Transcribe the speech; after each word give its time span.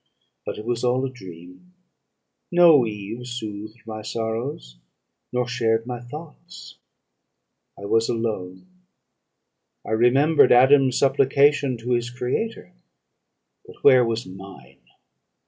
But 0.47 0.57
it 0.57 0.65
was 0.65 0.83
all 0.83 1.05
a 1.05 1.11
dream; 1.11 1.75
no 2.51 2.87
Eve 2.87 3.27
soothed 3.27 3.85
my 3.85 4.01
sorrows, 4.01 4.77
nor 5.31 5.47
shared 5.47 5.85
my 5.85 5.99
thoughts; 5.99 6.79
I 7.79 7.85
was 7.85 8.09
alone. 8.09 8.65
I 9.85 9.91
remembered 9.91 10.51
Adam's 10.51 10.97
supplication 10.97 11.77
to 11.77 11.91
his 11.91 12.09
Creator. 12.09 12.73
But 13.67 13.83
where 13.83 14.03
was 14.03 14.25
mine? 14.25 14.81